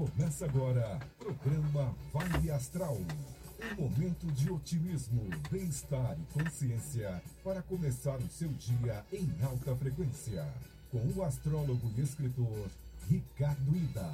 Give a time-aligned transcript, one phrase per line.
[0.00, 2.96] Começa agora, programa Vibe Astral.
[3.78, 10.48] Um momento de otimismo, bem-estar e consciência para começar o seu dia em alta frequência.
[10.90, 12.70] Com o astrólogo e escritor
[13.10, 14.10] Ricardo Ida.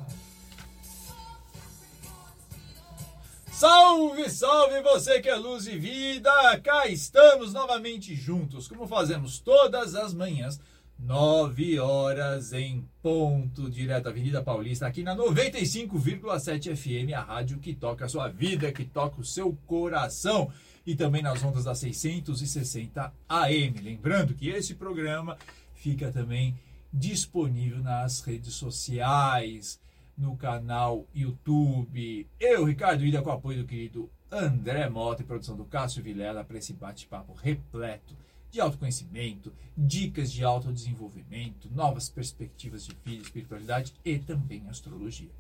[3.53, 6.32] Salve, salve você que é luz e vida!
[6.64, 10.58] Cá estamos novamente juntos, como fazemos todas as manhãs
[10.99, 17.75] 9 horas em ponto, direto da Avenida Paulista, aqui na 95,7 FM, a rádio que
[17.75, 20.51] toca a sua vida, que toca o seu coração.
[20.87, 23.80] E também nas ondas da 660 AM.
[23.80, 25.37] Lembrando que esse programa
[25.75, 26.56] fica também
[26.93, 29.81] disponível nas redes sociais,
[30.17, 32.27] no canal YouTube.
[32.39, 36.45] Eu, Ricardo Ida, com o apoio do querido André Mota e produção do Cássio Vilela,
[36.45, 38.17] para esse bate-papo repleto
[38.56, 45.30] de autoconhecimento, dicas de autodesenvolvimento, novas perspectivas de vida, espiritualidade e também astrologia.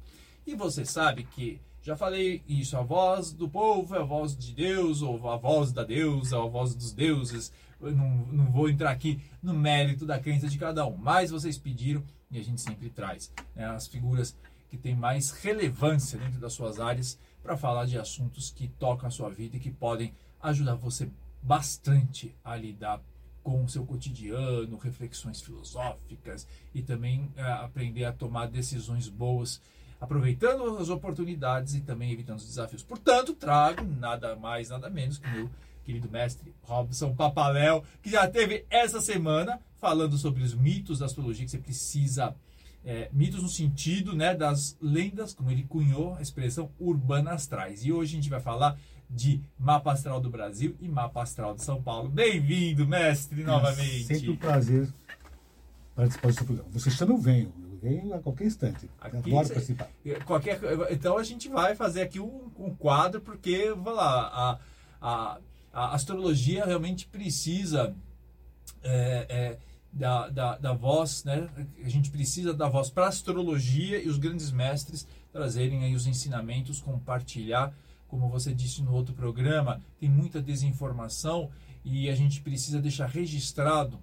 [0.46, 4.52] E você sabe que já falei isso, a voz do povo é a voz de
[4.52, 7.50] Deus, ou a voz da deusa, ou a voz dos deuses.
[7.80, 11.56] Eu não, não vou entrar aqui no mérito da crença de cada um, mas vocês
[11.56, 14.36] pediram e a gente sempre traz né, as figuras
[14.68, 19.10] que têm mais relevância dentro das suas áreas para falar de assuntos que tocam a
[19.10, 21.08] sua vida e que podem ajudar você
[21.46, 23.00] bastante a lidar
[23.42, 29.60] com o seu cotidiano, reflexões filosóficas e também é, aprender a tomar decisões boas,
[30.00, 32.82] aproveitando as oportunidades e também evitando os desafios.
[32.82, 35.48] Portanto, trago nada mais, nada menos que meu
[35.84, 41.44] querido mestre Robson Papaléu, que já teve essa semana falando sobre os mitos da astrologia
[41.44, 42.34] que você precisa
[42.84, 47.84] é, mitos no sentido né, das lendas, como ele cunhou a expressão urbana astrais.
[47.84, 51.62] E hoje a gente vai falar de Mapa Astral do Brasil e Mapa Astral de
[51.62, 52.08] São Paulo.
[52.08, 54.12] Bem-vindo, mestre, novamente.
[54.12, 54.88] É sempre um prazer
[55.94, 56.70] participar do seu programa.
[56.72, 57.52] Você chama, eu venho.
[57.58, 58.90] Eu venho a qualquer instante.
[59.00, 59.88] Aqui, Adoro participar.
[60.24, 64.58] Qualquer, então a gente vai fazer aqui um, um quadro, porque, vamos lá, a,
[65.00, 65.38] a,
[65.72, 67.94] a astrologia realmente precisa
[68.82, 69.58] é, é,
[69.92, 71.48] da, da, da voz, né?
[71.82, 76.06] A gente precisa da voz para a astrologia e os grandes mestres trazerem aí os
[76.06, 77.74] ensinamentos, compartilhar
[78.16, 81.50] como você disse no outro programa, tem muita desinformação
[81.84, 84.00] e a gente precisa deixar registrado,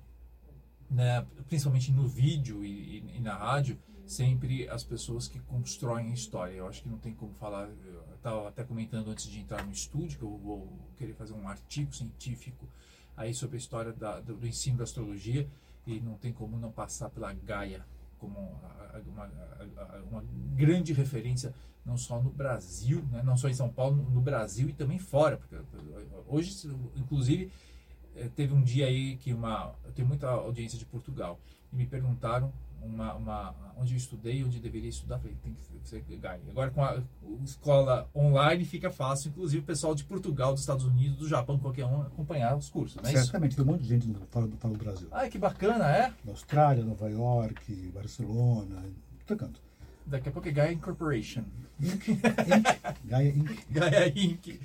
[0.88, 6.14] né, principalmente no vídeo e, e, e na rádio, sempre as pessoas que constroem a
[6.14, 6.54] história.
[6.54, 7.68] Eu acho que não tem como falar.
[7.86, 11.48] Eu estava até comentando antes de entrar no estúdio que eu vou querer fazer um
[11.48, 12.68] artigo científico
[13.18, 15.50] aí sobre a história da, do, do ensino da astrologia
[15.88, 17.84] e não tem como não passar pela Gaia
[18.24, 18.40] como
[19.12, 19.26] uma,
[20.10, 20.24] uma,
[20.56, 21.54] grande referência
[21.86, 25.38] não só no Brasil, né, não só em São Paulo, no Brasil e também fora.
[25.38, 25.58] Porque
[26.28, 27.52] hoje, inclusive,
[28.16, 31.38] eh, teve um dia aí que uma, eu tenho muita audiência de Portugal
[31.74, 32.54] e me perguntaram
[32.86, 36.42] uma, uma, onde eu estudei, onde eu deveria estudar, falei, tem que ser Gaia.
[36.50, 37.02] Agora com a
[37.44, 41.86] escola online fica fácil, inclusive o pessoal de Portugal, dos Estados Unidos, do Japão, qualquer
[41.86, 43.64] um, acompanhar os cursos, não é Certamente, isso?
[43.64, 45.08] tem um monte de gente fora do, fora do Brasil.
[45.12, 46.14] Ah, que bacana, é?
[46.24, 48.84] Na Austrália, Nova York, Barcelona,
[49.26, 49.62] todo canto.
[50.06, 51.44] Daqui a pouco é Gaia Incorporation.
[51.82, 52.08] Inc.
[52.10, 52.20] Inc.
[53.06, 53.60] Gaia Inc.
[53.72, 54.60] Gaia Inc.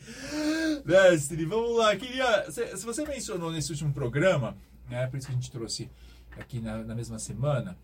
[0.84, 1.96] Mestre, vamos lá.
[1.96, 4.56] Queria, se, se, você mencionou nesse último programa,
[4.88, 5.88] né, por isso que a gente trouxe
[6.36, 7.76] aqui na, na mesma semana,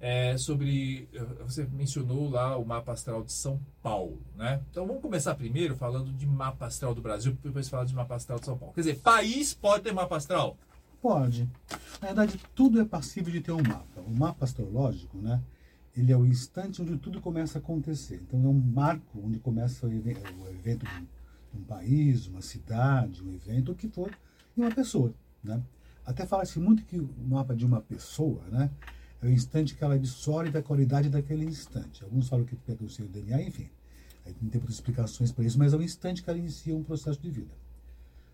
[0.00, 1.08] é, sobre.
[1.40, 4.62] Você mencionou lá o mapa astral de São Paulo, né?
[4.70, 8.38] Então vamos começar primeiro falando de mapa astral do Brasil, depois falar de mapa astral
[8.38, 8.74] de São Paulo.
[8.74, 10.56] Quer dizer, país pode ter mapa astral?
[11.02, 11.48] Pode.
[12.00, 14.00] Na verdade, tudo é passível de ter um mapa.
[14.00, 15.40] O mapa astrológico, né?
[15.96, 18.22] Ele é o instante onde tudo começa a acontecer.
[18.26, 23.72] Então é um marco onde começa o evento de um país, uma cidade, um evento,
[23.72, 24.10] o que for,
[24.56, 25.12] e uma pessoa,
[25.42, 25.60] né?
[26.06, 28.70] Até fala-se muito que o mapa de uma pessoa, né?
[29.22, 32.02] É o instante que ela absorve a qualidade daquele instante.
[32.02, 33.68] Alguns falam que pega o seu DNA, enfim.
[34.24, 36.82] Aí não tem muitas explicações para isso, mas é o instante que ela inicia um
[36.82, 37.54] processo de vida.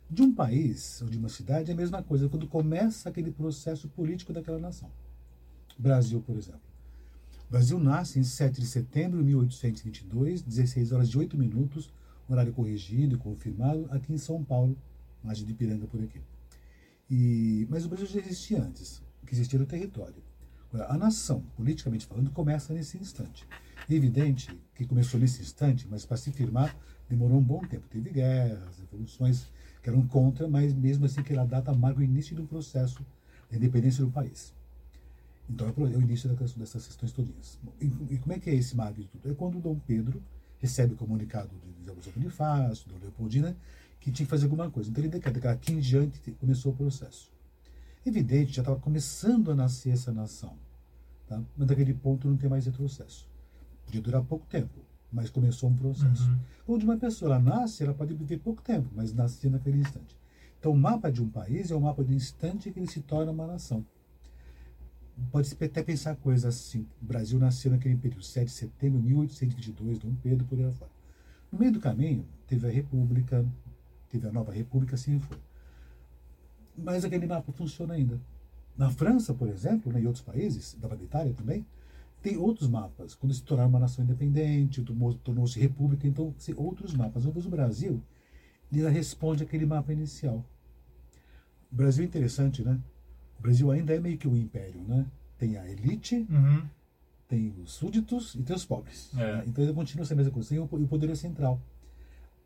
[0.09, 3.89] De um país ou de uma cidade é a mesma coisa, quando começa aquele processo
[3.89, 4.91] político daquela nação.
[5.77, 6.61] Brasil, por exemplo.
[7.49, 11.93] O Brasil nasce em 7 de setembro de 1822, 16 horas e 8 minutos,
[12.29, 14.77] horário corrigido e confirmado, aqui em São Paulo,
[15.23, 16.21] margem de Piranga por aqui.
[17.09, 20.23] E, mas o Brasil já existia antes, que existia era o território.
[20.89, 23.47] A nação, politicamente falando, começa nesse instante.
[23.89, 26.77] É evidente que começou nesse instante, mas para se firmar
[27.09, 27.87] demorou um bom tempo.
[27.89, 29.47] Teve guerras, revoluções
[29.83, 33.05] que eram contra, mas mesmo assim aquela data marca o início do processo
[33.51, 34.53] da independência do país.
[35.49, 37.59] Então é o início dessas questões todinhas.
[37.81, 39.31] E, como é que é esse marco de tudo?
[39.31, 40.21] É quando Dom Pedro
[40.59, 41.51] recebe o comunicado
[41.81, 43.57] de Augusto Bonifácio, do Leopoldina,
[44.01, 44.91] que tinha que fazer alguma coisa.
[44.91, 47.31] Então ele decreta que aqui em diante começou o processo.
[48.05, 50.57] Evidente, já estava começando a nascer essa nação.
[51.27, 51.43] Tá?
[51.57, 53.29] Mas naquele ponto não tem mais retrocesso.
[53.85, 54.81] Podia durar pouco tempo,
[55.13, 56.29] mas começou um processo.
[56.29, 56.39] Uhum.
[56.75, 60.17] Onde uma pessoa ela nasce, ela pode viver pouco tempo, mas nasce naquele instante.
[60.59, 63.31] Então, o mapa de um país é o mapa do instante que ele se torna
[63.31, 63.85] uma nação.
[65.31, 66.87] Pode-se até pensar coisas assim.
[67.01, 70.91] O Brasil nasceu naquele período, 7 de setembro de 1822, Dom Pedro, por aí fora.
[71.51, 73.47] No meio do caminho, teve a República,
[74.11, 75.39] teve a Nova República, assim foi.
[76.77, 78.21] Mas aquele mapa funciona ainda.
[78.77, 81.65] Na França, por exemplo, né, e outros países, da Itália também,
[82.23, 83.15] tem outros mapas.
[83.15, 84.83] Quando se tornaram uma nação independente,
[85.23, 87.25] tornou-se república, então tem outros mapas.
[87.25, 88.03] Mas o Brasil,
[88.73, 90.45] ele responde aquele mapa inicial.
[91.73, 92.79] O Brasil é interessante, né?
[93.39, 95.07] O Brasil ainda é meio que um império, né?
[95.39, 96.63] Tem a elite, Uhum.
[97.29, 99.11] tem os súditos e tem os pobres.
[99.17, 99.37] É.
[99.39, 99.45] né?
[99.47, 100.49] Então ele continua sendo a mesma coisa.
[100.49, 101.61] Tem o poder central.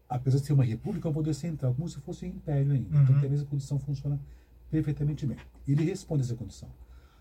[0.09, 2.89] Apesar de ser uma república, é um poder central, como se fosse um império ainda.
[2.99, 3.21] Então Uhum.
[3.21, 4.19] tem a mesma condição, funciona
[4.71, 5.37] perfeitamente bem.
[5.67, 6.69] Ele responde essa condição.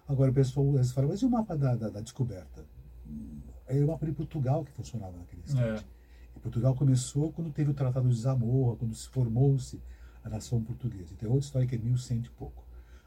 [0.08, 2.66] Agora o pessoal às vezes fala, mas e o mapa da, da- da descoberta?
[3.08, 5.86] Hum, É o mapa de Portugal que funcionava naquele instante.
[6.36, 9.80] E Portugal começou quando teve o Tratado de Zamora, quando se formou-se
[10.24, 11.14] a nação portuguesa.
[11.14, 12.64] Então é outra história que é 1100 e pouco.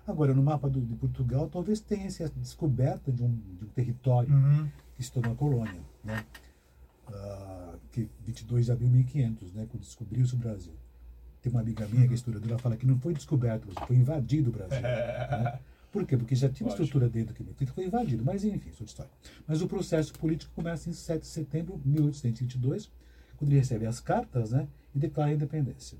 [0.06, 4.32] Agora, no mapa do, de Portugal, talvez tenha essa descoberta de um, de um território
[4.34, 4.68] Uhum.
[4.96, 6.24] que se tornou a colônia, né?
[7.08, 9.66] Ah, que 22 de abril de 1500, né?
[9.70, 10.72] Quando descobriu-se o Brasil.
[11.42, 14.50] Tem uma amiga minha que é historiadora, ela fala que não foi descoberto, foi invadido
[14.50, 14.80] o Brasil.
[14.80, 15.58] né?
[15.90, 16.16] Por quê?
[16.16, 19.10] Porque já tinha uma estrutura dentro que foi invadido, mas enfim, isso é história.
[19.46, 22.90] Mas o processo político começa em 7 de setembro de 1822,
[23.36, 24.68] quando ele recebe as cartas, né?
[24.94, 25.98] E declara a independência.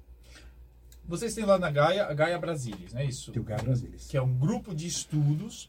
[1.05, 3.33] Vocês têm lá na Gaia, a Gaia Brasilis, não é isso?
[3.33, 4.07] Tem o Gaia Brasilis.
[4.07, 5.69] que é um grupo de estudos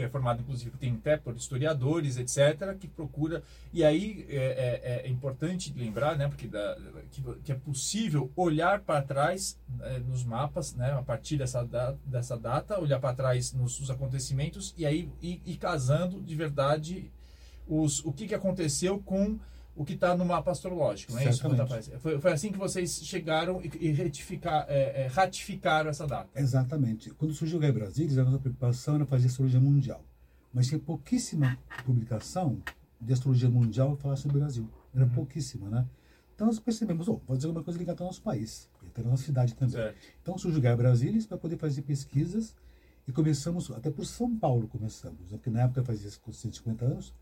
[0.00, 3.42] que é formado inclusive tem até por historiadores etc que procura.
[3.72, 6.76] E aí é, é- é importante lembrar né porque da-
[7.12, 11.94] que, que é possível olhar para trás né, nos mapas né a partir dessa da-
[12.06, 17.10] dessa data olhar para trás nos, nos acontecimentos e aí ir casando de verdade
[17.68, 19.38] os o que que aconteceu com
[19.74, 21.38] o que está no mapa astrológico, não é isso?
[21.38, 21.60] Certamente.
[21.62, 21.98] Aparece.
[21.98, 26.28] Foi, foi assim que vocês chegaram e, e retificar, é, é, ratificaram essa data.
[26.34, 27.10] Exatamente.
[27.10, 30.04] Quando surgiu o Gaia Brasilis, a nossa preocupação era fazer astrologia mundial.
[30.52, 32.60] Mas tinha pouquíssima publicação
[33.00, 34.68] de astrologia mundial falar sobre o Brasil.
[34.94, 35.86] Era pouquíssima, né?
[36.34, 39.10] Então nós percebemos, oh, vamos fazer alguma coisa ligada ao nosso país, e até na
[39.10, 39.74] nossa cidade também.
[39.74, 39.98] Certo.
[40.22, 42.54] Então surgiu o Gaia Brasilis para poder fazer pesquisas
[43.06, 45.36] e começamos, até por São Paulo começamos, né?
[45.36, 47.14] porque na época fazia 150 anos,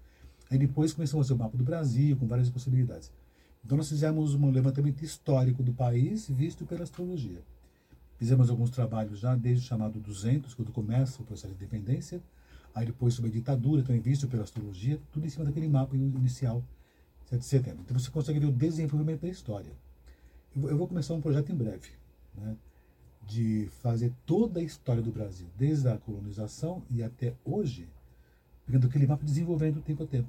[0.51, 3.13] aí depois começamos a fazer o mapa do Brasil, com várias possibilidades.
[3.65, 7.43] Então nós fizemos um levantamento histórico do país visto pela astrologia.
[8.17, 12.23] Fizemos alguns trabalhos já desde o chamado 200, quando começa o processo de independência,
[12.75, 16.65] aí depois sobre a ditadura, também visto pela astrologia, tudo em cima daquele mapa inicial,
[17.27, 17.83] 7 de setembro.
[17.85, 19.73] Então você consegue ver o desenvolvimento da história.
[20.57, 21.91] Eu vou- começar um projeto em breve,
[22.35, 22.57] né,
[23.27, 27.89] de fazer toda a história do Brasil, desde a colonização e até hoje,
[28.69, 30.29] pegando aquele mapa e desenvolvendo tempo a tempo.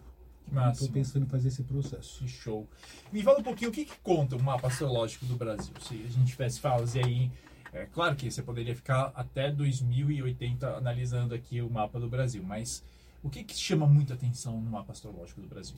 [0.71, 2.23] Estou pensando em fazer esse processo.
[2.23, 2.67] Que show.
[3.11, 5.73] Me fala um pouquinho o que, que conta o mapa astrológico do Brasil.
[5.81, 7.29] Se a gente tivesse fazer aí.
[7.71, 12.83] É claro que você poderia ficar até 2080 analisando aqui o mapa do Brasil, mas
[13.21, 15.75] o que, que chama muita atenção no mapa astrológico do Brasil?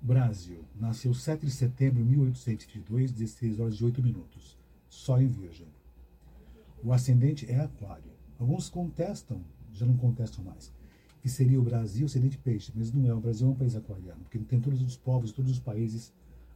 [0.00, 4.56] Brasil nasceu 7 de setembro de 1822, 16 horas e 8 minutos,
[4.88, 5.68] só em Virgem.
[6.82, 8.12] O ascendente é Aquário.
[8.38, 9.44] Alguns contestam,
[9.74, 10.72] já não contestam mais,
[11.26, 13.12] que seria o Brasil ascendente peixe, mas não é.
[13.12, 16.12] O Brasil é um país aquariano, porque tem todos os povos, todos os países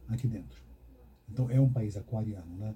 [0.07, 0.57] aqui dentro.
[1.29, 2.73] Então é um país aquariano, né?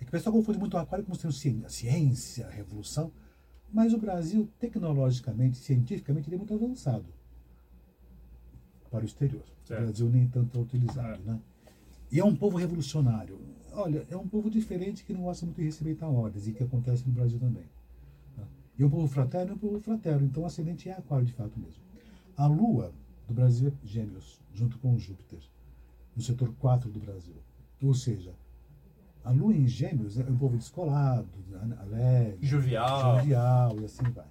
[0.00, 1.32] É que o pessoal confunde muito o aquário como sendo
[1.70, 3.12] ciência, a revolução,
[3.72, 7.06] mas o Brasil, tecnologicamente, cientificamente, ele é muito avançado
[8.90, 9.44] para o exterior.
[9.64, 9.82] Certo.
[9.82, 11.30] O Brasil nem tanto é utilizado, É.
[11.30, 11.40] né?
[12.10, 13.38] E é um povo revolucionário.
[13.72, 17.06] Olha, é um povo diferente que não gosta muito de respeitar ordens, e que acontece
[17.06, 17.66] no Brasil também.
[18.78, 20.26] E um povo fraterno, é um povo fraterno.
[20.26, 21.82] Então o ascendente é aquário de fato mesmo.
[22.36, 22.92] A lua
[23.26, 25.40] do Brasil é gêmeos, junto com Júpiter,
[26.14, 27.34] no setor 4 do Brasil.
[27.82, 28.34] Ou seja,
[29.24, 31.28] a lua em gêmeos é um povo descolado,
[31.80, 33.16] alegre, Jovial.
[33.18, 34.26] jovial e assim vai.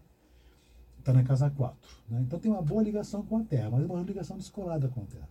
[0.99, 1.77] Está na casa 4.
[2.09, 2.21] Né?
[2.21, 5.05] Então tem uma boa ligação com a Terra, mas é uma ligação descolada com a
[5.05, 5.29] Terra.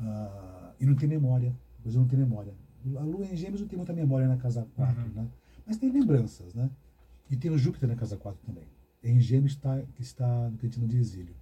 [0.00, 1.54] Ah, e não tem memória.
[1.82, 2.54] Brasil não tem memória.
[2.96, 5.08] A Lua em Gêmeos não tem muita memória na casa 4, Uhum.
[5.10, 5.28] né?
[5.66, 6.54] mas tem lembranças.
[6.54, 6.70] Né?
[7.30, 8.64] E tem o Júpiter na casa 4 também.
[9.02, 11.34] Em Gêmeos está, que está no chama de exílio.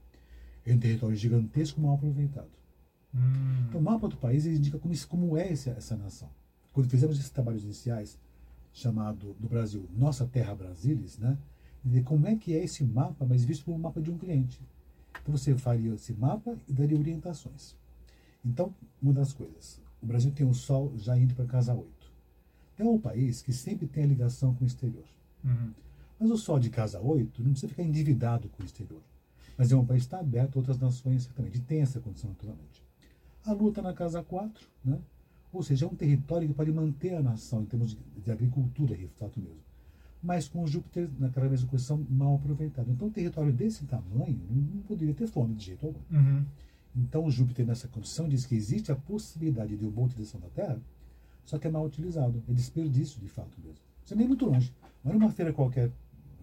[0.65, 2.51] É um território gigantesco, mal aproveitado.
[3.15, 6.29] Hum, Então, o mapa do país indica como, como é essa, essa nação.
[6.73, 8.19] Quando fizemos esses trabalhos iniciais,
[8.73, 11.39] chamado do Brasil Nossa Terra Brasilis, né?
[11.85, 14.61] de como é que é esse mapa, mas visto como um mapa de um cliente.
[15.23, 17.75] Então você faria esse mapa e daria orientações.
[18.45, 21.89] Então, uma das coisas, o Brasil tem o Sol já indo para casa 8.
[22.79, 25.05] É um país que sempre tem a ligação com o exterior.
[25.45, 25.73] Uhum.
[26.19, 29.01] Mas o Sol de casa 8 não precisa ficar endividado com o exterior.
[29.57, 32.31] Mas é um país que está aberto a outras nações certamente, e tem essa condição
[32.31, 32.83] naturalmente.
[33.45, 34.99] A Lua está na casa 4, né?
[35.53, 38.97] ou seja, é um território que pode manter a nação em termos de, de agricultura,
[38.97, 39.63] de fato mesmo.
[40.23, 42.91] Mas com Júpiter naquela mesma posição mal aproveitado.
[42.91, 46.01] Então, um território desse tamanho não poderia ter fome de jeito algum.
[46.11, 46.45] Uhum.
[46.97, 50.81] Então, Júpiter, nessa condição, diz que existe a possibilidade de uma boa utilização da Terra,
[51.45, 52.43] só que é mal utilizado.
[52.49, 53.88] É desperdício, de fato mesmo.
[54.09, 54.73] Você nem é muito longe.
[55.05, 55.93] Olha uma feira qualquer,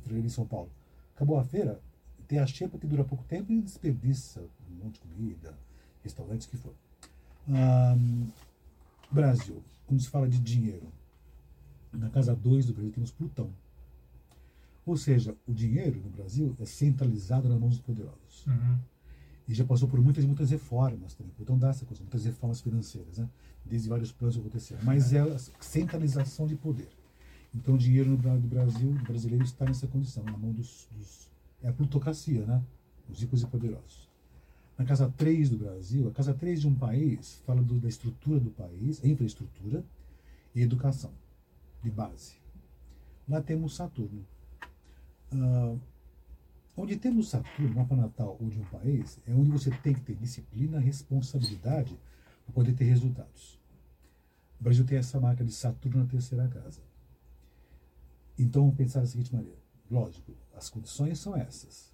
[0.08, 0.70] em São Paulo.
[1.16, 1.82] Acabou a feira,
[2.28, 5.58] tem a xepa que dura pouco tempo e desperdiça um monte de comida,
[6.04, 6.76] restaurantes, que for.
[9.10, 10.88] Brasil, quando se fala de dinheiro,
[11.92, 13.50] na casa 2 do Brasil temos Plutão.
[14.86, 18.46] Ou seja, o dinheiro no Brasil é centralizado nas mãos dos poderosos.
[18.46, 18.78] Uhum.
[19.48, 21.34] E já passou por muitas muitas reformas também.
[21.34, 23.28] Plutão dá essa coisa, muitas reformas financeiras, né?
[23.66, 24.84] desde vários planos aconteceram.
[24.84, 26.90] Mas é a centralização de poder.
[27.56, 31.30] Então o dinheiro no Brasil, o brasileiro, está nessa condição, na mão dos, dos
[31.64, 32.62] é a plutocracia, né?
[33.10, 34.10] Os ricos e poderosos.
[34.78, 38.40] Na casa 3 do Brasil, a casa 3 de um país fala do, da estrutura
[38.40, 39.84] do país, infraestrutura
[40.54, 41.12] e educação,
[41.82, 42.36] de base.
[43.28, 44.26] Lá temos Saturno.
[45.32, 45.80] Uh,
[46.76, 50.16] onde temos Saturno, mapa natal ou de um país, é onde você tem que ter
[50.16, 51.98] disciplina, responsabilidade
[52.46, 53.58] para poder ter resultados.
[54.60, 56.82] O Brasil tem essa marca de Saturno na terceira casa.
[58.38, 59.58] Então, pensar da seguinte maneira.
[59.90, 61.94] Lógico, as condições são essas.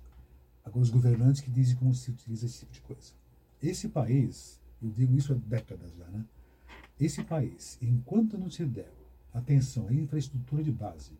[0.63, 3.13] Agora, os governantes que dizem como se utiliza esse tipo de coisa.
[3.61, 6.25] Esse país, eu digo isso há décadas já, né?
[6.99, 8.91] Esse país, enquanto não se der
[9.33, 11.11] atenção à infraestrutura de base,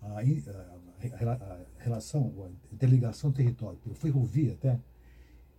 [0.00, 4.80] a, a, a relação, a interligação território, pelo ferrovia até,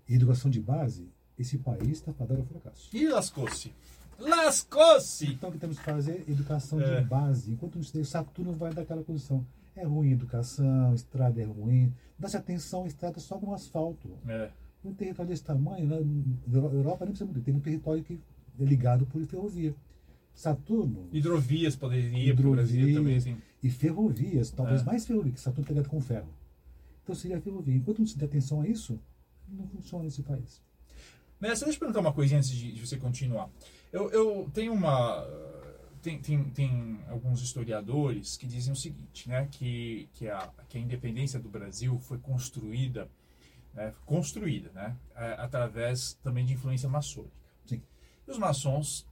[0.08, 2.96] e educação de base, esse país está fadado ao fracasso.
[2.96, 3.74] E lascou-se.
[4.20, 5.26] Lascou-se!
[5.28, 6.24] Então, o que temos que fazer?
[6.28, 7.02] Educação é.
[7.02, 7.52] de base.
[7.52, 9.46] Enquanto não se der, Saturno vai dar aquela condição.
[9.76, 11.94] É ruim a educação, estrada é ruim.
[12.18, 14.10] Dá-se atenção, estrada só com asfalto.
[14.28, 14.50] É.
[14.84, 16.00] Um território desse tamanho, né,
[16.48, 17.44] na Europa nem precisa muito.
[17.44, 18.20] Tem um território que
[18.60, 19.76] é ligado por ferrovia.
[20.34, 21.08] Saturno.
[21.12, 23.38] Hidrovias poderia ir para o Brasil também, sim.
[23.64, 24.86] E ferrovias, talvez é.
[24.86, 26.28] mais ferrovia, que Saturno está ligado com ferro.
[27.04, 27.76] Então seria a ferrovia.
[27.76, 29.00] Enquanto não se der atenção a isso,
[29.50, 30.62] não funciona esse país.
[31.40, 33.50] Nessa, deixa eu perguntar uma coisinha antes de, de você continuar.
[33.96, 35.26] Eu, eu tenho uma
[36.02, 40.82] tem, tem, tem alguns historiadores que dizem o seguinte, né, que, que, a, que a
[40.82, 43.10] independência do Brasil foi construída,
[43.74, 44.98] né, construída né,
[45.38, 47.34] através também de influência maçônica.
[47.66, 47.82] Sim.
[48.28, 49.08] E os maçons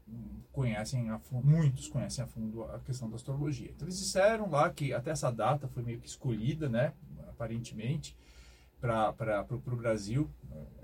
[0.51, 3.71] conhecem, a fundo, muitos conhecem a fundo a questão da astrologia.
[3.73, 6.91] Então eles disseram lá que até essa data foi meio que escolhida, né,
[7.29, 8.17] aparentemente,
[8.81, 10.29] para o Brasil.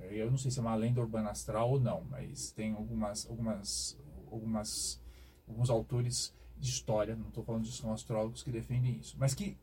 [0.09, 3.97] Eu não sei se é uma lenda urbana astral ou não, mas tem algumas, algumas,
[4.31, 5.01] algumas
[5.49, 9.57] alguns autores de história, não estou falando de são astrólogos que defendem isso, mas que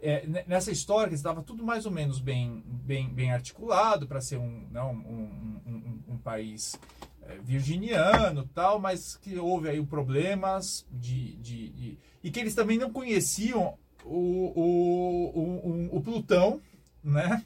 [0.00, 4.66] é, nessa história estava tudo mais ou menos bem, bem, bem articulado para ser um,
[4.70, 6.78] não, um, um, um, país
[7.22, 12.78] é, virginiano tal, mas que houve aí problemas de, de, de, e que eles também
[12.78, 16.60] não conheciam o, o, o, o Plutão,
[17.02, 17.44] né?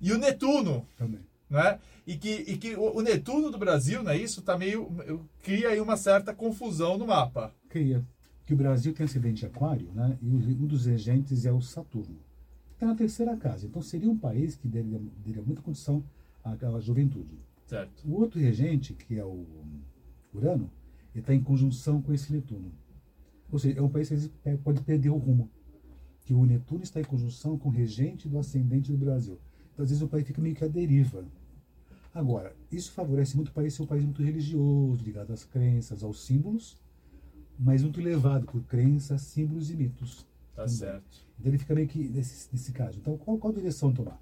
[0.00, 0.86] E o Netuno.
[0.96, 1.20] Também.
[1.50, 1.78] Né?
[2.08, 4.40] E que, e que o, Netuno do Brasil, não é isso?
[4.40, 4.90] Tá meio,
[5.42, 7.54] cria aí uma certa confusão no mapa.
[7.68, 8.02] Cria.
[8.46, 10.16] Que o Brasil tem acidente de aquário, né?
[10.22, 12.16] E um dos regentes é o Saturno.
[12.72, 13.66] Está na terceira casa.
[13.66, 16.02] Então seria um país que daria, daria muita condição
[16.42, 17.38] àquela juventude.
[17.66, 18.08] Certo.
[18.08, 19.44] O outro regente, que é o
[20.32, 20.70] Urano,
[21.14, 22.72] ele está em conjunção com esse Netuno.
[23.52, 25.50] Ou seja, é um país que pode perder o rumo.
[26.24, 29.38] Que o Netuno está em conjunção com o regente do ascendente do Brasil.
[29.74, 31.22] Então, às vezes o país fica meio que à deriva.
[32.18, 36.26] Agora, isso favorece muito o país ser um país muito religioso, ligado às crenças, aos
[36.26, 36.76] símbolos,
[37.56, 40.26] mas muito levado por crenças, símbolos e mitos.
[40.52, 40.76] Tá também.
[40.76, 41.24] certo.
[41.38, 42.98] Então ele fica meio que nesse, nesse caso.
[42.98, 44.20] Então, qual, qual direção tomar?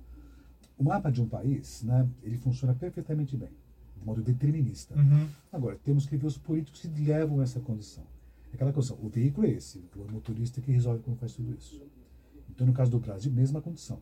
[0.77, 3.49] O mapa de um país, né, ele funciona perfeitamente bem,
[3.97, 4.95] de modo determinista.
[4.95, 5.27] Uhum.
[5.51, 8.05] Agora, temos que ver os políticos que levam essa condição.
[8.53, 11.83] Aquela condição, o veículo é esse, o motorista que resolve como faz tudo isso.
[12.51, 14.01] Então, no caso do Brasil, mesma condição.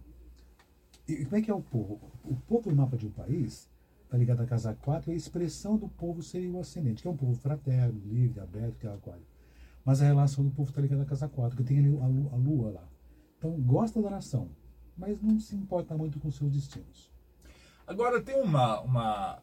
[1.07, 2.01] E como é que é o povo?
[2.25, 3.73] O povo no mapa de um país
[4.15, 7.11] está ligado à casa 4 e a expressão do povo seria o ascendente, que é
[7.11, 9.27] um povo fraterno, livre, aberto, que é o aquário.
[9.85, 12.37] Mas a relação do povo está ligada à casa 4, que tem a lua, a
[12.37, 12.89] lua lá.
[13.39, 14.49] Então, gosta da nação,
[14.97, 17.11] mas não se importa muito com seus destinos.
[17.87, 19.43] Agora, tem uma, uma,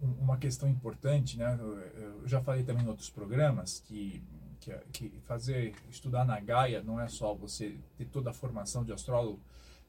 [0.00, 1.58] uma questão importante, né?
[1.94, 4.22] Eu já falei também em outros programas que,
[4.60, 8.92] que, que fazer, estudar na Gaia não é só você ter toda a formação de
[8.92, 9.40] astrólogo,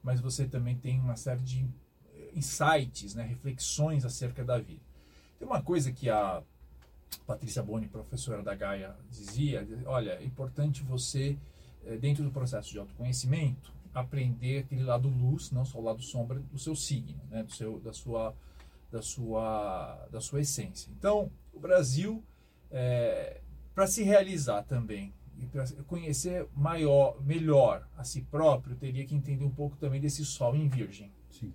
[0.01, 1.69] mas você também tem uma série de
[2.37, 4.81] insights, né, reflexões acerca da vida.
[5.37, 6.41] Tem uma coisa que a
[7.25, 11.37] Patrícia Boni, professora da Gaia, dizia: olha, é importante você,
[11.85, 16.39] eh, dentro do processo de autoconhecimento, aprender aquele lado luz, não só o lado sombra
[16.39, 18.35] do seu signo, né, do seu, da sua
[18.91, 20.91] da sua, da sua essência.
[20.97, 22.23] Então, o Brasil,
[22.71, 23.41] é,
[23.75, 29.43] para se realizar também e para conhecer maior, melhor a si próprio, teria que entender
[29.43, 31.11] um pouco também desse sol em virgem.
[31.29, 31.53] Sim.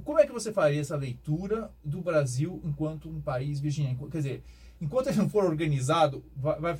[0.00, 4.08] Como é que você faria essa leitura do Brasil enquanto um país virginiano?
[4.08, 4.42] Quer dizer,
[4.80, 6.74] enquanto ele não for organizado, vai, vai,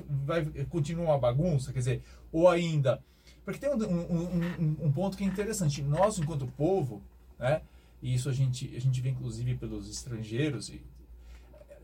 [0.44, 1.72] vai continuar uma bagunça?
[1.72, 2.02] Quer dizer,
[2.32, 3.02] ou ainda.
[3.44, 5.82] Porque tem um, um, um, um ponto que é interessante.
[5.82, 7.02] Nós, enquanto povo,
[7.38, 7.60] né,
[8.00, 10.82] e isso a gente, a gente vê inclusive pelos estrangeiros, e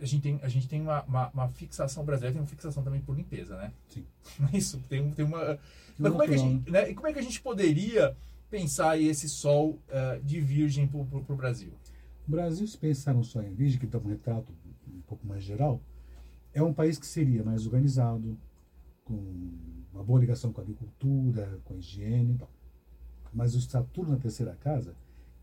[0.01, 3.01] a gente tem, a gente tem uma, uma, uma fixação brasileira, tem uma fixação também
[3.01, 3.73] por limpeza, né?
[3.89, 4.05] Sim.
[4.53, 5.59] Isso, tem, tem uma.
[5.99, 8.17] Mas como é, que a gente, né, como é que a gente poderia
[8.51, 11.73] pensar esse sol uh, de virgem para o Brasil?
[12.27, 14.53] O Brasil, se pensar no sol em virgem, que dá um retrato
[14.87, 15.81] um pouco mais geral,
[16.53, 18.39] é um país que seria mais organizado,
[19.05, 19.15] com
[19.93, 22.51] uma boa ligação com a agricultura, com a higiene e tal.
[23.33, 24.95] Mas o Saturno na terceira casa,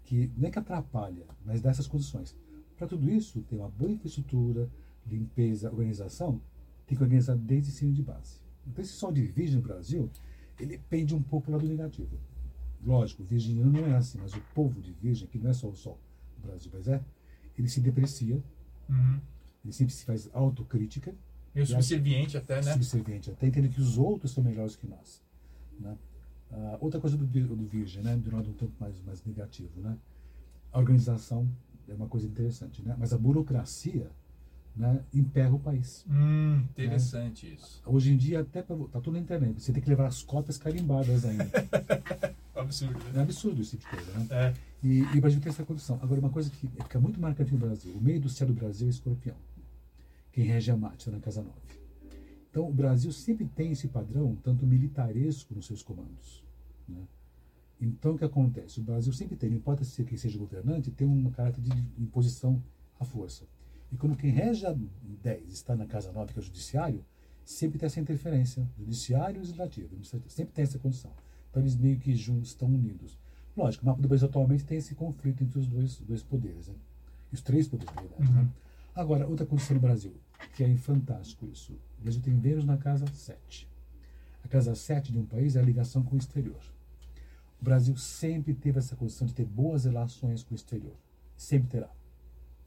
[0.04, 2.36] que não é que atrapalha, mas dá essas condições.
[2.78, 4.70] Para tudo isso, tem uma boa infraestrutura,
[5.08, 6.42] limpeza, organização,
[6.86, 8.40] tem que organizar desde cima de base.
[8.68, 10.10] Então, esse sol de virgem no Brasil,
[10.60, 12.20] ele pende um pouco do lado negativo.
[12.84, 15.68] Lógico, o virginiano não é assim, mas o povo de virgem, que não é só
[15.68, 16.00] o sol
[16.38, 17.02] do Brasil, mas é,
[17.58, 18.42] ele se deprecia,
[18.90, 19.20] uhum.
[19.64, 21.14] ele sempre se faz autocrítica.
[21.54, 22.74] Meio subserviente até, né?
[22.74, 25.22] Subserviente até, entendendo que os outros são melhores que nós.
[25.80, 25.98] Né?
[26.52, 29.82] Uh, outra coisa do, do virgem, né, de um lado um tanto mais, mais negativo,
[29.82, 29.98] né?
[30.72, 31.50] A organização
[31.88, 32.96] é uma coisa interessante, né?
[33.00, 34.10] Mas a burocracia
[34.76, 36.06] né, emperra o país.
[36.10, 37.54] Hum, interessante né?
[37.54, 37.82] isso.
[37.86, 40.58] Hoje em dia, até pra, tá tudo na internet, você tem que levar as cópias
[40.58, 41.50] carimbadas ainda.
[42.66, 43.12] absurdo, né?
[43.16, 44.28] É absurdo esse tipo de coisa, né?
[44.32, 44.54] É.
[44.84, 46.00] E, e, o Brasil tem essa condição.
[46.02, 48.88] Agora, uma coisa que fica muito marcante no Brasil, o meio do céu do Brasil
[48.88, 49.36] é escorpião.
[50.32, 51.54] Quem rege a Marte na Casa 9.
[52.52, 56.44] Então, o Brasil sempre tem esse padrão, tanto militaresco nos seus comandos.
[56.88, 57.02] Né?
[57.82, 58.80] Então, o que acontece?
[58.80, 62.62] O Brasil sempre tem, não importa se quem seja governante, tem um caráter de imposição
[63.00, 63.46] à força.
[63.92, 64.76] E como quem rege a
[65.22, 67.04] 10 está na Casa 9, que é o Judiciário,
[67.44, 69.90] sempre tem essa interferência, Judiciário e Legislativo,
[70.28, 71.12] sempre tem essa condição.
[71.56, 73.18] Então, eles meio que estão unidos.
[73.56, 76.76] Lógico, o mapa do Brasil atualmente tem esse conflito entre os dois, dois poderes, né?
[77.32, 78.24] os três poderes, na verdade.
[78.24, 78.28] Né?
[78.30, 78.44] Uhum.
[78.44, 78.52] Né?
[78.94, 80.14] Agora, outra condição no Brasil,
[80.54, 81.72] que é fantástico isso.
[81.98, 83.70] O Brasil tem Vênus na casa 7.
[84.44, 86.60] A casa 7 de um país é a ligação com o exterior.
[87.62, 90.98] O Brasil sempre teve essa condição de ter boas relações com o exterior.
[91.38, 91.90] Sempre terá.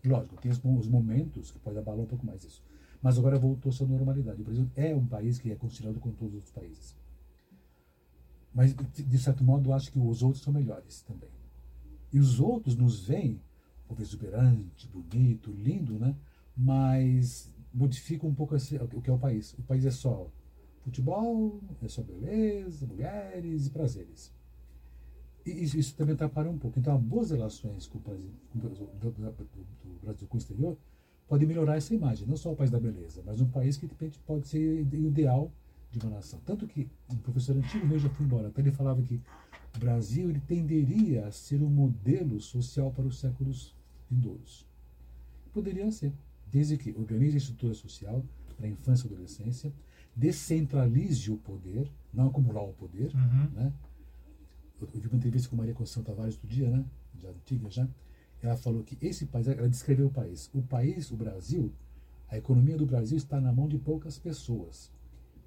[0.03, 2.65] Lógico, tem os momentos que pode abalar um pouco mais isso.
[3.03, 4.41] Mas agora voltou à sua normalidade.
[4.41, 6.97] O Brasil é um país que é considerado com todos os outros países.
[8.59, 11.31] Mas, de certo modo, acho que os outros são melhores também.
[12.13, 13.41] E os outros nos veem
[13.87, 16.17] povo exuberante, bonito, lindo, né?
[16.57, 19.55] Mas modifica um pouco esse, o que é o país.
[19.55, 20.29] O país é só
[20.81, 24.33] futebol, é só beleza, mulheres e prazeres.
[25.47, 26.81] E isso, isso também atrapalha um pouco.
[26.81, 30.77] Então, boas relações com o Brasil, com, do, do, do, Brasil com o exterior
[31.29, 32.27] podem melhorar essa imagem.
[32.27, 35.49] Não só o país da beleza, mas um país que de repente pode ser ideal
[35.91, 36.41] de uma nação.
[36.45, 39.21] Tanto que um professor antigo meu já foi embora, até ele falava que
[39.77, 43.75] o Brasil ele tenderia a ser um modelo social para os séculos
[44.11, 44.67] vindouros.
[45.53, 46.13] Poderia ser,
[46.47, 48.25] desde que organize a estrutura social
[48.57, 49.73] para a infância e adolescência,
[50.15, 53.15] descentralize o poder, não acumular o poder.
[53.15, 53.51] Uhum.
[53.55, 53.73] Né?
[54.81, 56.85] Eu, eu vi uma entrevista com Maria Conceição Tavares do dia, né?
[57.21, 57.89] já antiga já.
[58.43, 60.51] Ela falou que esse país, ela descreveu o país.
[60.53, 61.73] O país, o Brasil,
[62.29, 64.91] a economia do Brasil está na mão de poucas pessoas.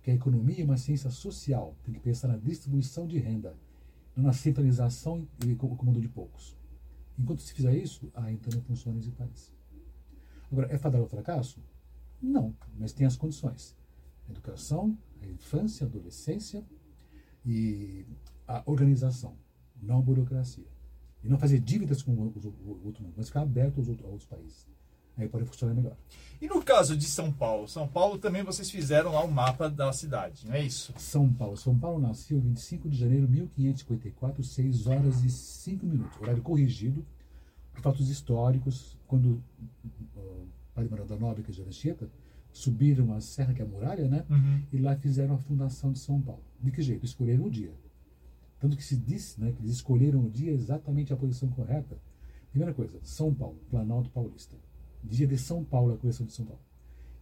[0.01, 3.55] Que a economia é uma ciência social, tem que pensar na distribuição de renda,
[4.15, 6.57] não na centralização e comando de poucos.
[7.17, 9.53] Enquanto se fizer isso, ah, então não funciona esse país.
[10.51, 11.61] Agora, é fadado ao fracasso?
[12.21, 13.75] Não, mas tem as condições.
[14.27, 16.65] A educação, a infância, a adolescência
[17.45, 18.05] e
[18.47, 19.35] a organização,
[19.81, 20.67] não a burocracia.
[21.23, 24.67] E não fazer dívidas com o outro mundo, mas ficar aberto aos outros países.
[25.17, 25.95] Aí pode funcionar melhor.
[26.41, 27.67] E no caso de São Paulo?
[27.67, 30.93] São Paulo também vocês fizeram lá o um mapa da cidade, não é isso?
[30.97, 31.55] São Paulo.
[31.55, 36.19] São Paulo nasceu 25 de janeiro de 1554, 6 horas e 5 minutos.
[36.19, 37.05] Horário corrigido
[37.71, 39.41] por fatos históricos, quando
[40.15, 42.09] o Padre Manuel da Nobre, que é de Anchieta,
[42.51, 44.25] subiram a serra, que é a muralha, né?
[44.29, 44.61] Uhum.
[44.71, 46.43] E lá fizeram a fundação de São Paulo.
[46.59, 47.05] De que jeito?
[47.05, 47.73] Escolheram o dia.
[48.59, 51.97] Tanto que se diz né, que eles escolheram o dia exatamente a posição correta.
[52.51, 54.55] Primeira coisa, São Paulo, Planalto Paulista.
[55.03, 56.61] Dia de São Paulo, a correção de São Paulo.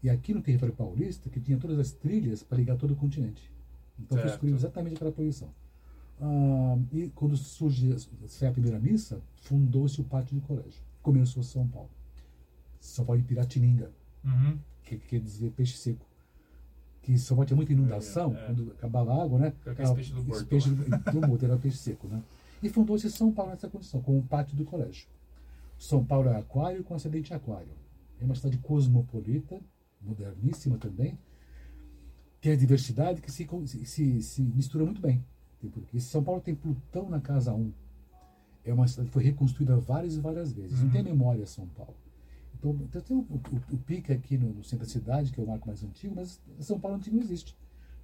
[0.01, 3.51] E aqui no território paulista, que tinha todas as trilhas para ligar todo o continente.
[3.99, 5.49] Então foi escolhido exatamente aquela posição.
[6.21, 7.95] Ah, e quando surge
[8.45, 10.81] a primeira missa, fundou-se o pátio do colégio.
[11.01, 11.89] Começou São Paulo.
[12.79, 13.91] São Paulo de Piratininga,
[14.23, 14.57] uhum.
[14.83, 16.05] que quer dizer peixe seco.
[17.01, 18.45] Que São Paulo tinha muita inundação, é, é.
[18.45, 19.53] quando acabava a água, né?
[19.77, 22.21] Esse peixe do esse peixe do, do morto era peixe seco, né?
[22.61, 25.07] E fundou-se São Paulo nessa condição, com o pátio do colégio.
[25.79, 27.71] São Paulo é aquário com ascendente aquário.
[28.19, 29.61] É uma cidade cosmopolita,
[30.01, 31.17] moderníssima também.
[32.41, 33.47] Tem a diversidade que se,
[33.85, 35.23] se, se mistura muito bem.
[35.71, 37.71] Porque São Paulo tem Plutão na casa 1.
[38.65, 40.79] É uma cidade que foi reconstruída várias e várias vezes.
[40.79, 40.85] Uhum.
[40.85, 41.95] Não tem memória São Paulo.
[42.55, 45.43] Então, então tem o, o, o, pique aqui no, no, centro da cidade, que é
[45.43, 47.57] o marco mais antigo, mas São Paulo antigo não existe.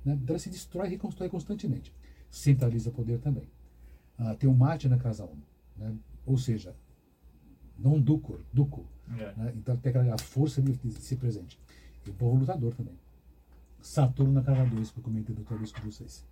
[0.05, 0.13] Né?
[0.13, 1.93] Então ela se destrói e reconstrói constantemente.
[2.31, 3.49] Centraliza poder também.
[4.17, 5.29] Ah, tem o Marte na casa 1.
[5.77, 5.95] Né?
[6.25, 6.73] Ou seja,
[7.77, 8.85] não ducor, duco.
[9.17, 9.33] É.
[9.35, 9.53] Né?
[9.55, 11.59] Então tem aquela força de, de ser presente.
[12.05, 12.95] E o povo lutador também.
[13.81, 16.25] Saturno na casa 2, que eu comentei outra vez com vocês.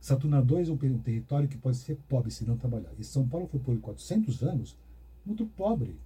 [0.00, 2.90] Saturno 2 é um, um território que pode ser pobre se não trabalhar.
[2.98, 4.76] E São Paulo foi por 400 anos
[5.24, 5.98] muito pobre.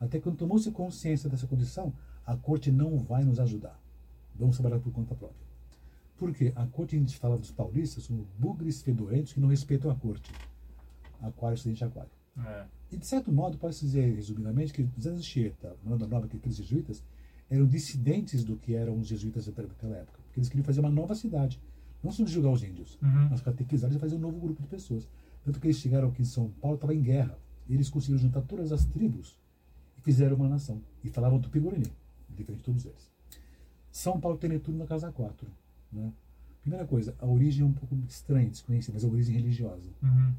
[0.00, 1.92] Até quando tomou-se consciência dessa condição,
[2.24, 3.78] a corte não vai nos ajudar.
[4.34, 5.46] Vamos trabalhar por conta própria.
[6.16, 9.94] Porque a corte, a gente fala dos paulistas, são bugres fedorentos que não respeitam a
[9.94, 10.32] corte.
[11.20, 12.10] Aquário, acidente aquário.
[12.38, 12.66] É.
[12.90, 17.02] E de certo modo, pode-se dizer, resumidamente, que os Anchieta, Nova Nova, aqueles jesuítas,
[17.48, 20.18] eram dissidentes do que eram os jesuítas daquela época.
[20.24, 21.60] Porque eles queriam fazer uma nova cidade.
[22.02, 23.28] Não subjugar os índios, uhum.
[23.30, 25.06] mas catequizar e fazer um novo grupo de pessoas.
[25.44, 27.38] Tanto que eles chegaram aqui em São Paulo, estava em guerra.
[27.68, 29.38] Eles conseguiram juntar todas as tribos
[29.98, 30.82] e fizeram uma nação.
[31.04, 31.92] E falavam tupi-guarani,
[32.28, 33.10] diferente de todos eles.
[33.90, 35.46] São Paulo tem Netuno na casa 4.
[35.92, 36.12] Né?
[36.62, 39.90] Primeira coisa, a origem é um pouco estranha, desconhecida, mas a origem religiosa.
[40.02, 40.34] Uhum.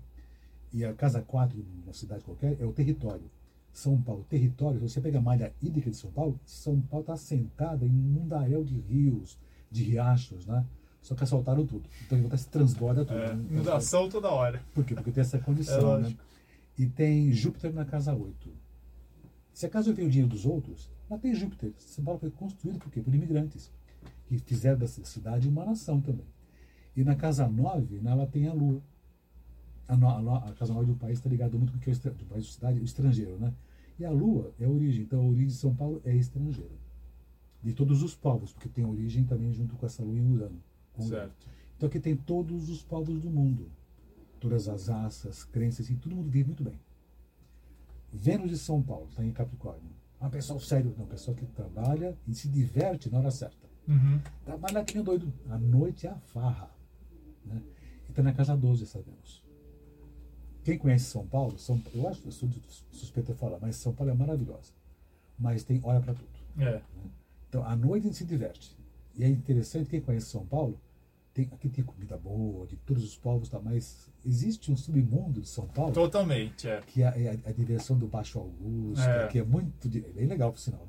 [0.73, 3.29] E a casa 4, numa cidade qualquer, é o território.
[3.71, 7.13] São Paulo, território, se você pega a malha hídrica de São Paulo, São Paulo está
[7.13, 9.37] assentada em um mundaréu de rios,
[9.69, 10.65] de riachos, né?
[11.01, 11.89] Só que assaltaram tudo.
[12.05, 13.19] Então se transborda tudo.
[13.19, 13.45] É, né?
[13.51, 14.63] inundação toda hora.
[14.73, 14.95] Por quê?
[14.95, 16.15] Porque tem essa condição, é né?
[16.77, 18.49] E tem Júpiter na casa 8.
[19.53, 21.73] Se a casa veio o dinheiro dos outros, lá tem Júpiter.
[21.77, 23.01] São Paulo foi construído por quê?
[23.01, 23.71] Por imigrantes,
[24.25, 26.25] que fizeram da cidade uma nação também.
[26.95, 28.81] E na casa 9, né, ela tem a Lua.
[29.87, 32.13] A, no, a, casa 9 do país está ligada muito com o que é o
[32.13, 33.53] do país, cidade, o estrangeiro, né?
[33.99, 35.03] E a Lua é a origem.
[35.03, 36.75] Então a origem de São Paulo é estrangeira.
[37.61, 40.61] De todos os povos, porque tem origem também junto com essa Lua em Urano.
[40.99, 41.47] Certo.
[41.77, 43.69] Então aqui tem todos os povos do mundo,
[44.39, 46.79] todas as raças, crenças, e todo mundo vive muito bem.
[48.11, 49.89] Vênus de São Paulo está em Capricórnio.
[50.19, 53.67] Ah, pessoal sério, não, pessoal que trabalha e se diverte na hora certa.
[53.87, 54.21] Uhum.
[54.45, 55.33] Trabalha que nem doido.
[55.49, 56.69] A noite é a farra.
[57.45, 57.61] Né?
[58.07, 59.43] E está na casa 12 essa Vênus.
[60.63, 62.49] Quem conhece São Paulo, São, eu acho, eu sou
[62.91, 64.71] suspeito de falar, mas São Paulo é maravilhosa.
[65.37, 66.29] Mas tem hora para tudo.
[66.59, 66.81] É.
[67.49, 68.77] Então, à noite a gente se diverte.
[69.15, 70.79] E é interessante, quem conhece São Paulo,
[71.33, 75.47] tem, aqui tem comida boa, de todos os povos, tá, mas existe um submundo de
[75.47, 75.91] São Paulo.
[75.91, 76.81] Totalmente, é.
[76.81, 79.27] Que é, é a, a, diversão do Baixo Augusto, é.
[79.27, 79.87] que é muito.
[79.87, 80.87] É bem legal, por sinal.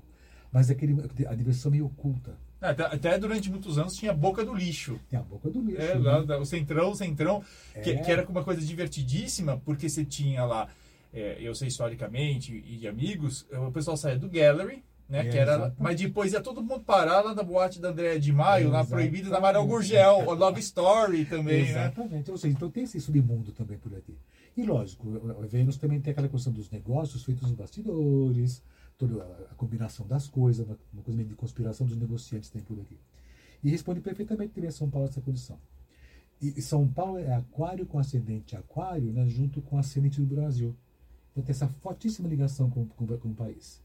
[0.52, 0.94] Mas é aquele,
[1.26, 2.38] a diversão meio oculta.
[2.64, 4.98] É, até, até, durante muitos anos tinha a boca do lixo.
[5.10, 5.82] Tem a boca do lixo.
[5.82, 6.24] É, né?
[6.26, 7.44] lá, o centrão, o centrão,
[7.82, 7.96] que, é.
[7.98, 10.68] que, era uma coisa divertidíssima, porque você tinha lá,
[11.12, 15.26] é, eu sei historicamente, e de amigos, o pessoal saía do gallery, né?
[15.26, 18.68] Que era, mas depois ia todo mundo parar lá na boate da Andréa de Maio,
[18.68, 21.70] é, na Proibida da Amaral Gurgel, o Love Story também, né?
[21.70, 22.28] Exatamente.
[22.28, 22.32] Né?
[22.32, 24.16] Ou seja, então tem esse submundo também por aqui.
[24.56, 28.62] E lógico, a Vênus também tem aquela questão dos negócios feitos nos bastidores,
[28.98, 32.98] toda a combinação das coisas, uma coisa meio de conspiração dos negociantes tem por aqui.
[33.62, 35.58] E responde perfeitamente também a São Paulo essa condição.
[36.40, 40.76] E São Paulo é aquário com ascendente aquário, né, junto com ascendente do Brasil.
[41.32, 43.80] Então tem essa fortíssima ligação com, com, com o país.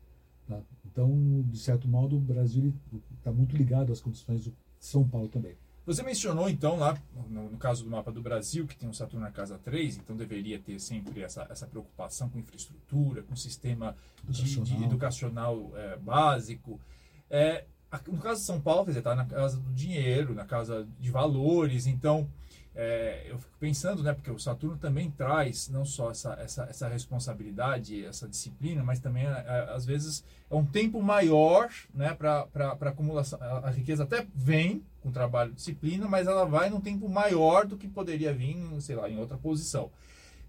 [0.48, 0.62] Tá?
[0.86, 2.74] Então, de certo modo, o Brasil
[3.17, 5.56] está muito ligado às condições do São Paulo também.
[5.89, 6.95] Você mencionou, então, lá,
[7.28, 10.15] no, no, caso do mapa do Brasil, que tem um Saturno na casa 3, então
[10.15, 15.97] deveria ter sempre essa, essa preocupação com infraestrutura, com sistema educacional, de, de educacional é,
[15.97, 16.80] básico.
[17.28, 17.65] É,
[18.08, 21.10] no caso de São Paulo, quer dizer, está na casa do dinheiro, na casa de
[21.10, 22.30] valores, então
[22.75, 26.88] é, eu fico pensando, né, porque o Saturno também traz não só essa, essa, essa
[26.88, 32.47] responsabilidade, essa disciplina, mas também, é, é, às vezes, é um tempo maior né, para
[32.80, 33.38] acumulação.
[33.41, 37.66] A, a, riqueza até vem com trabalho e disciplina, mas ela vai num tempo maior
[37.66, 39.92] do que poderia vir, sei lá, em outra posição.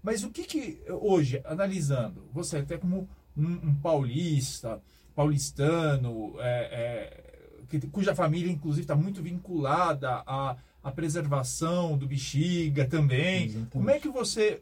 [0.03, 4.81] Mas o que, que hoje, analisando, você até como um, um paulista,
[5.15, 12.87] paulistano, é, é, que, cuja família, inclusive, está muito vinculada a a preservação do bexiga
[12.87, 13.45] também.
[13.45, 13.71] Exatamente.
[13.71, 14.61] Como é que você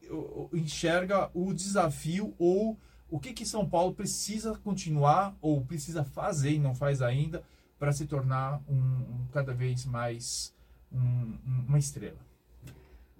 [0.54, 2.78] enxerga o desafio ou
[3.10, 7.42] o que, que São Paulo precisa continuar ou precisa fazer e não faz ainda
[7.80, 10.54] para se tornar um, um, cada vez mais
[10.92, 11.38] um,
[11.68, 12.20] uma estrela?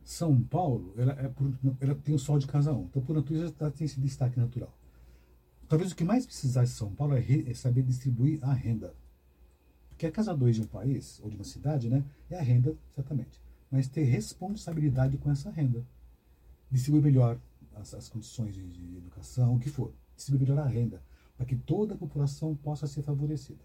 [0.04, 3.56] São Paulo, ela, é por, ela tem o sol de casa 1, então por natureza
[3.60, 4.74] ela tem esse destaque natural.
[5.68, 8.94] Talvez o que mais precisar de São Paulo é, re, é saber distribuir a renda.
[9.88, 12.76] Porque a casa 2 de um país, ou de uma cidade, né, é a renda,
[12.96, 13.40] certamente.
[13.70, 15.86] Mas ter responsabilidade com essa renda.
[16.72, 17.40] Distribuir melhor
[17.76, 19.94] as, as condições de, de, educação, o que for.
[20.16, 21.04] distribuir melhor a renda,
[21.38, 23.60] para que toda a população possa ser favorecida.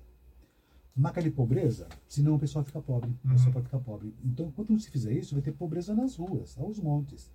[0.97, 3.53] Marca de pobreza, senão o pessoal fica pobre, o pessoal Uhum.
[3.55, 4.15] pode ficar pobre.
[4.25, 7.31] Então, quando não se fizer isso, vai ter pobreza nas ruas, aos montes.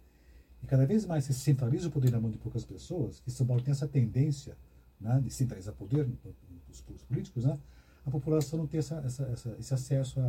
[0.63, 3.45] E cada vez mais se centraliza o poder na mão de poucas pessoas, que São
[3.45, 4.57] Paulo tem essa tendência
[4.99, 6.07] né, de centralizar poder
[6.69, 7.57] os políticos, né?
[8.05, 10.19] a população não tem essa, essa, essa, esse acesso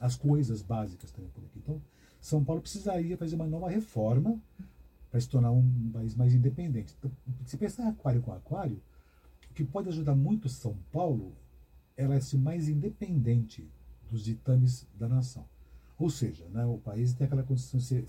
[0.00, 1.58] às coisas básicas também por aqui.
[1.58, 1.80] Então,
[2.20, 4.40] São Paulo precisaria fazer uma nova reforma
[5.10, 6.94] para se tornar um país mais independente.
[6.98, 7.10] Então,
[7.44, 8.80] se pensar em aquário com aquário,
[9.50, 11.32] o que pode ajudar muito São Paulo
[11.96, 13.68] é ela ser mais independente
[14.10, 15.44] dos ditames da nação.
[15.98, 18.04] Ou seja, né, o país tem aquela condição de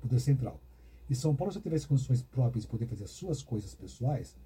[0.00, 0.60] poder central.
[1.08, 4.36] E São Paulo, se tivesse condições próprias de poder fazer as suas coisas pessoais,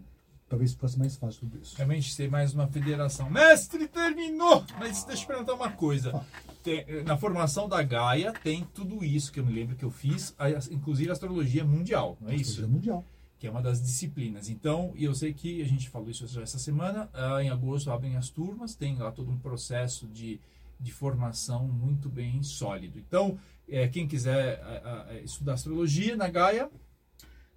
[0.48, 1.76] talvez fosse mais fácil tudo isso.
[1.76, 3.30] Realmente ser mais uma federação.
[3.30, 4.64] Mestre, terminou!
[4.78, 6.24] Mas deixa eu perguntar uma coisa.
[6.62, 10.34] Tem- na formação da Gaia tem tudo isso que eu me lembro que eu fiz,
[10.38, 12.50] a- inclusive astrologia mundial, não é isso?
[12.52, 13.04] Astrologia mundial.
[13.38, 14.48] Que é uma das disciplinas.
[14.48, 17.90] Então, e eu sei que a gente falou isso já essa semana, ah, em agosto
[17.90, 20.40] abrem as turmas, tem lá todo um processo de,
[20.80, 22.98] de formação muito bem sólido.
[22.98, 26.70] Então, eh, quem quiser ah, ah, estudar astrologia na Gaia,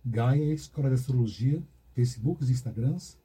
[0.06, 1.64] Gaia, Escola de Astrologia,
[1.94, 3.18] Facebooks, Instagrams,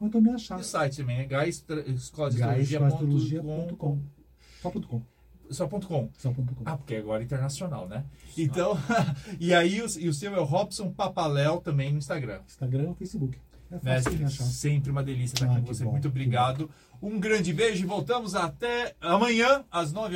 [0.00, 0.58] ou então me achar.
[0.58, 3.76] o site também é gaia escola de Astrologia.com.
[3.76, 5.02] com-
[5.52, 6.08] Só ponto .com.
[6.18, 6.54] Só ponto com.
[6.54, 6.62] Só ponto .com.
[6.64, 8.04] Ah, porque agora é internacional, né?
[8.36, 8.76] Então,
[9.38, 12.40] e aí o, e o seu é o Robson Papaléu também no Instagram.
[12.46, 13.38] Instagram ou Facebook.
[13.70, 14.44] É fácil Mestre, me achar.
[14.44, 15.84] sempre uma delícia estar Ah, com você.
[15.84, 16.70] bom, Muito obrigado.
[17.00, 20.10] Um grande beijo e voltamos até amanhã às 9 horas.